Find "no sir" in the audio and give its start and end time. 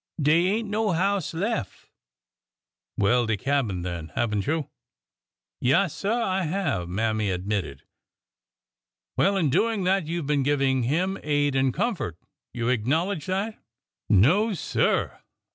14.09-15.19